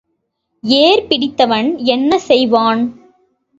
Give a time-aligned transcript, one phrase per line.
[0.63, 2.83] ஏர் பிடித்தவன் என்ன செய்வான்?